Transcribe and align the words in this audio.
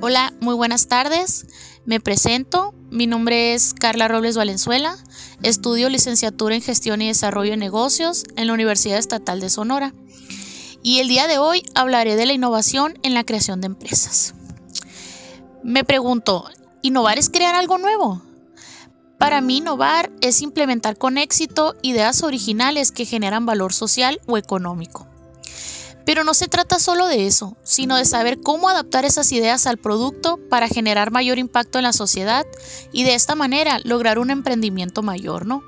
Hola, 0.00 0.32
muy 0.40 0.54
buenas 0.56 0.88
tardes. 0.88 1.46
Me 1.84 2.00
presento. 2.00 2.74
Mi 2.90 3.06
nombre 3.06 3.54
es 3.54 3.72
Carla 3.72 4.08
Robles 4.08 4.36
Valenzuela. 4.36 4.96
Estudio 5.42 5.88
licenciatura 5.88 6.56
en 6.56 6.62
Gestión 6.62 7.02
y 7.02 7.06
Desarrollo 7.06 7.52
de 7.52 7.56
Negocios 7.56 8.24
en 8.36 8.48
la 8.48 8.54
Universidad 8.54 8.98
Estatal 8.98 9.38
de 9.38 9.48
Sonora. 9.48 9.94
Y 10.82 10.98
el 10.98 11.06
día 11.06 11.28
de 11.28 11.38
hoy 11.38 11.62
hablaré 11.76 12.16
de 12.16 12.26
la 12.26 12.32
innovación 12.32 12.98
en 13.04 13.14
la 13.14 13.22
creación 13.22 13.60
de 13.60 13.66
empresas. 13.66 14.34
Me 15.62 15.84
pregunto, 15.84 16.48
¿innovar 16.82 17.18
es 17.18 17.30
crear 17.30 17.54
algo 17.54 17.78
nuevo? 17.78 18.22
Para 19.18 19.40
mí, 19.40 19.58
innovar 19.58 20.10
es 20.20 20.42
implementar 20.42 20.98
con 20.98 21.16
éxito 21.16 21.76
ideas 21.82 22.24
originales 22.24 22.90
que 22.90 23.04
generan 23.04 23.46
valor 23.46 23.72
social 23.72 24.20
o 24.26 24.36
económico. 24.36 25.06
Pero 26.16 26.24
no 26.24 26.32
se 26.32 26.48
trata 26.48 26.78
solo 26.78 27.08
de 27.08 27.26
eso, 27.26 27.58
sino 27.62 27.94
de 27.94 28.06
saber 28.06 28.40
cómo 28.40 28.70
adaptar 28.70 29.04
esas 29.04 29.30
ideas 29.32 29.66
al 29.66 29.76
producto 29.76 30.40
para 30.48 30.66
generar 30.66 31.10
mayor 31.10 31.38
impacto 31.38 31.76
en 31.76 31.84
la 31.84 31.92
sociedad 31.92 32.46
y 32.90 33.04
de 33.04 33.14
esta 33.14 33.34
manera 33.34 33.80
lograr 33.84 34.18
un 34.18 34.30
emprendimiento 34.30 35.02
mayor, 35.02 35.44
¿no? 35.44 35.62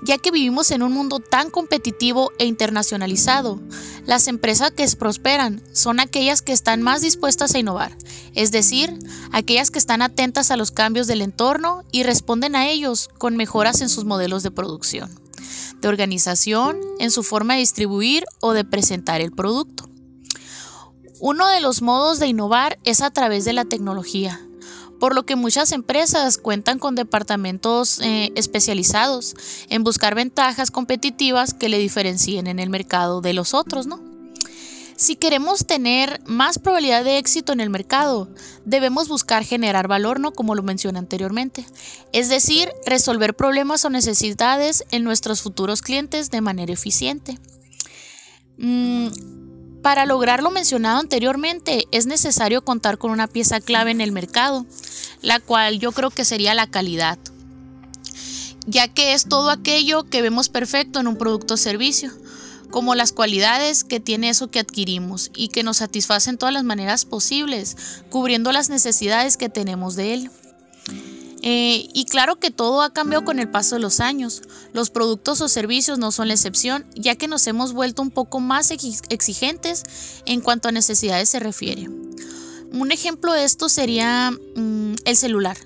Ya 0.00 0.16
que 0.18 0.30
vivimos 0.30 0.70
en 0.70 0.84
un 0.84 0.92
mundo 0.92 1.18
tan 1.18 1.50
competitivo 1.50 2.30
e 2.38 2.44
internacionalizado, 2.44 3.60
las 4.06 4.28
empresas 4.28 4.70
que 4.70 4.86
prosperan 4.96 5.60
son 5.72 5.98
aquellas 5.98 6.40
que 6.40 6.52
están 6.52 6.80
más 6.80 7.00
dispuestas 7.00 7.52
a 7.56 7.58
innovar, 7.58 7.98
es 8.36 8.52
decir, 8.52 8.96
aquellas 9.32 9.72
que 9.72 9.80
están 9.80 10.02
atentas 10.02 10.52
a 10.52 10.56
los 10.56 10.70
cambios 10.70 11.08
del 11.08 11.20
entorno 11.20 11.82
y 11.90 12.04
responden 12.04 12.54
a 12.54 12.68
ellos 12.68 13.10
con 13.18 13.34
mejoras 13.36 13.80
en 13.80 13.88
sus 13.88 14.04
modelos 14.04 14.44
de 14.44 14.52
producción 14.52 15.27
de 15.80 15.88
organización, 15.88 16.80
en 16.98 17.10
su 17.10 17.22
forma 17.22 17.54
de 17.54 17.60
distribuir 17.60 18.24
o 18.40 18.52
de 18.52 18.64
presentar 18.64 19.20
el 19.20 19.32
producto. 19.32 19.88
Uno 21.20 21.48
de 21.48 21.60
los 21.60 21.82
modos 21.82 22.18
de 22.18 22.28
innovar 22.28 22.78
es 22.84 23.00
a 23.00 23.10
través 23.10 23.44
de 23.44 23.52
la 23.52 23.64
tecnología, 23.64 24.40
por 25.00 25.14
lo 25.14 25.24
que 25.26 25.36
muchas 25.36 25.72
empresas 25.72 26.38
cuentan 26.38 26.78
con 26.78 26.94
departamentos 26.94 28.00
eh, 28.00 28.32
especializados 28.36 29.34
en 29.68 29.84
buscar 29.84 30.14
ventajas 30.14 30.70
competitivas 30.70 31.54
que 31.54 31.68
le 31.68 31.78
diferencien 31.78 32.46
en 32.46 32.58
el 32.58 32.70
mercado 32.70 33.20
de 33.20 33.32
los 33.32 33.54
otros, 33.54 33.86
¿no? 33.86 34.07
Si 34.98 35.14
queremos 35.14 35.64
tener 35.64 36.20
más 36.26 36.58
probabilidad 36.58 37.04
de 37.04 37.18
éxito 37.18 37.52
en 37.52 37.60
el 37.60 37.70
mercado, 37.70 38.28
debemos 38.64 39.06
buscar 39.06 39.44
generar 39.44 39.86
valor, 39.86 40.18
¿no? 40.18 40.32
Como 40.32 40.56
lo 40.56 40.64
mencioné 40.64 40.98
anteriormente. 40.98 41.64
Es 42.12 42.28
decir, 42.28 42.72
resolver 42.84 43.36
problemas 43.36 43.84
o 43.84 43.90
necesidades 43.90 44.84
en 44.90 45.04
nuestros 45.04 45.40
futuros 45.40 45.82
clientes 45.82 46.32
de 46.32 46.40
manera 46.40 46.72
eficiente. 46.72 47.38
Mm, 48.56 49.82
para 49.82 50.04
lograr 50.04 50.42
lo 50.42 50.50
mencionado 50.50 50.98
anteriormente, 50.98 51.84
es 51.92 52.06
necesario 52.06 52.64
contar 52.64 52.98
con 52.98 53.12
una 53.12 53.28
pieza 53.28 53.60
clave 53.60 53.92
en 53.92 54.00
el 54.00 54.10
mercado, 54.10 54.66
la 55.22 55.38
cual 55.38 55.78
yo 55.78 55.92
creo 55.92 56.10
que 56.10 56.24
sería 56.24 56.54
la 56.54 56.66
calidad 56.66 57.18
ya 58.66 58.86
que 58.86 59.14
es 59.14 59.24
todo 59.24 59.48
aquello 59.48 60.04
que 60.04 60.20
vemos 60.20 60.50
perfecto 60.50 61.00
en 61.00 61.06
un 61.06 61.16
producto 61.16 61.54
o 61.54 61.56
servicio 61.56 62.12
como 62.70 62.94
las 62.94 63.12
cualidades 63.12 63.84
que 63.84 64.00
tiene 64.00 64.28
eso 64.28 64.50
que 64.50 64.60
adquirimos 64.60 65.30
y 65.34 65.48
que 65.48 65.62
nos 65.62 65.78
satisfacen 65.78 66.38
todas 66.38 66.52
las 66.52 66.64
maneras 66.64 67.04
posibles, 67.04 67.76
cubriendo 68.10 68.52
las 68.52 68.70
necesidades 68.70 69.36
que 69.36 69.48
tenemos 69.48 69.96
de 69.96 70.14
él. 70.14 70.30
Eh, 71.42 71.88
y 71.94 72.04
claro 72.06 72.36
que 72.40 72.50
todo 72.50 72.82
ha 72.82 72.92
cambiado 72.92 73.24
con 73.24 73.38
el 73.38 73.48
paso 73.48 73.76
de 73.76 73.80
los 73.80 74.00
años. 74.00 74.42
Los 74.72 74.90
productos 74.90 75.40
o 75.40 75.48
servicios 75.48 75.98
no 75.98 76.10
son 76.12 76.28
la 76.28 76.34
excepción, 76.34 76.84
ya 76.94 77.14
que 77.14 77.28
nos 77.28 77.46
hemos 77.46 77.72
vuelto 77.72 78.02
un 78.02 78.10
poco 78.10 78.40
más 78.40 78.70
exigentes 78.70 79.84
en 80.26 80.40
cuanto 80.40 80.68
a 80.68 80.72
necesidades 80.72 81.28
se 81.28 81.38
refiere. 81.38 81.88
Un 82.72 82.92
ejemplo 82.92 83.32
de 83.32 83.44
esto 83.44 83.68
sería 83.68 84.30
mm, 84.30 84.94
el 85.04 85.16
celular, 85.16 85.56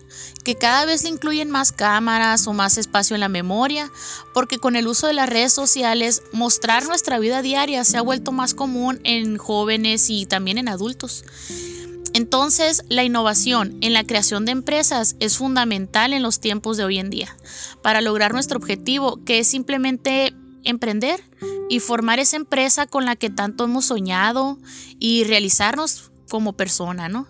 que 0.44 0.54
cada 0.54 0.84
vez 0.84 1.02
le 1.02 1.08
incluyen 1.08 1.50
más 1.50 1.72
cámaras 1.72 2.46
o 2.46 2.52
más 2.52 2.78
espacio 2.78 3.14
en 3.14 3.20
la 3.20 3.28
memoria, 3.28 3.90
porque 4.32 4.58
con 4.58 4.76
el 4.76 4.86
uso 4.86 5.06
de 5.08 5.12
las 5.12 5.28
redes 5.28 5.52
sociales 5.52 6.22
mostrar 6.32 6.86
nuestra 6.86 7.18
vida 7.18 7.42
diaria 7.42 7.84
se 7.84 7.98
ha 7.98 8.02
vuelto 8.02 8.32
más 8.32 8.54
común 8.54 9.00
en 9.04 9.36
jóvenes 9.36 10.10
y 10.10 10.26
también 10.26 10.58
en 10.58 10.68
adultos. 10.68 11.24
Entonces, 12.14 12.84
la 12.88 13.04
innovación 13.04 13.78
en 13.80 13.94
la 13.94 14.04
creación 14.04 14.44
de 14.44 14.52
empresas 14.52 15.16
es 15.18 15.38
fundamental 15.38 16.12
en 16.12 16.22
los 16.22 16.40
tiempos 16.40 16.76
de 16.76 16.84
hoy 16.84 16.98
en 16.98 17.10
día 17.10 17.36
para 17.82 18.00
lograr 18.00 18.32
nuestro 18.32 18.58
objetivo, 18.58 19.24
que 19.24 19.38
es 19.38 19.48
simplemente 19.48 20.34
emprender 20.62 21.24
y 21.68 21.80
formar 21.80 22.18
esa 22.18 22.36
empresa 22.36 22.86
con 22.86 23.06
la 23.06 23.16
que 23.16 23.30
tanto 23.30 23.64
hemos 23.64 23.86
soñado 23.86 24.58
y 24.98 25.24
realizarnos 25.24 26.11
como 26.32 26.54
persona, 26.54 27.10
¿no? 27.10 27.26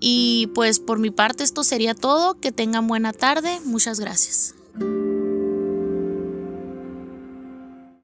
Y 0.00 0.46
pues 0.54 0.80
por 0.80 0.98
mi 0.98 1.10
parte 1.10 1.44
esto 1.44 1.64
sería 1.64 1.94
todo. 1.94 2.40
Que 2.40 2.50
tengan 2.50 2.86
buena 2.86 3.12
tarde. 3.12 3.60
Muchas 3.66 4.00
gracias. 4.00 4.54